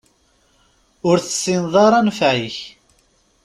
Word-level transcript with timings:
Ur 1.09 1.17
tessineḍ 1.19 1.75
ara 1.85 1.97
nnfeɛ-ik. 2.05 2.57